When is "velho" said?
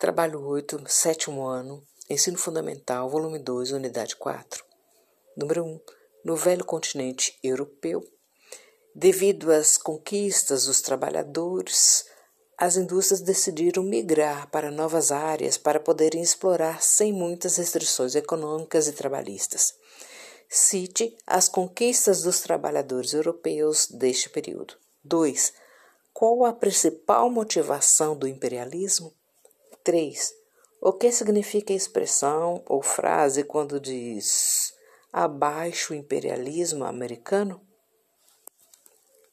6.36-6.64